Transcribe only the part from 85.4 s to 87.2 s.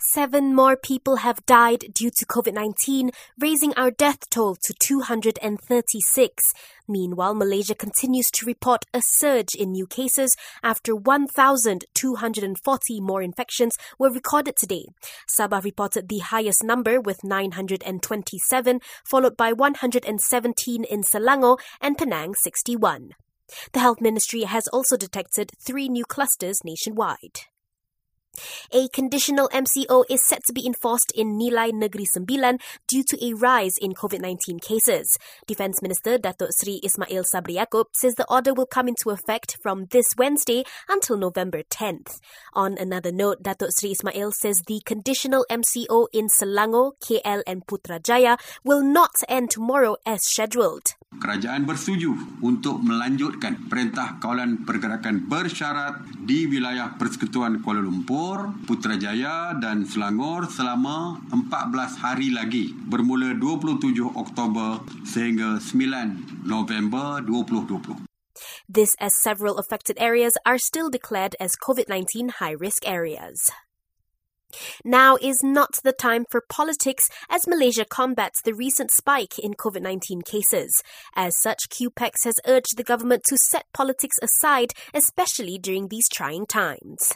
during these trying times.